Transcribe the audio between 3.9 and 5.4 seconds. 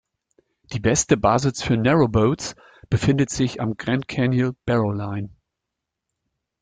Canal, Barrow Line.